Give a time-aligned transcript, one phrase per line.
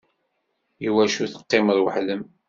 [0.87, 2.23] Iwacu teqqimeḍ weḥd-m?